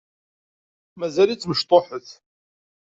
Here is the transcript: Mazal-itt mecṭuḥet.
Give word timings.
Mazal-itt 0.99 1.47
mecṭuḥet. 1.49 2.07